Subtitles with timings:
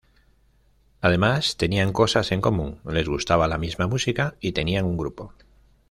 [1.01, 5.31] Además tenían cosas en común, les gustaba la misma música y tenían un grupo.